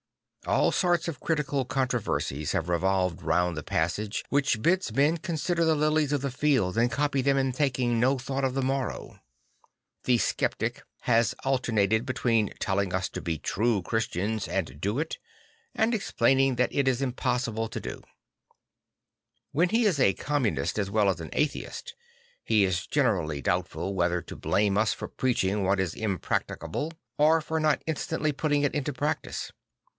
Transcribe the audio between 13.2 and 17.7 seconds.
be true Christians and do it, and explaining that it is impossible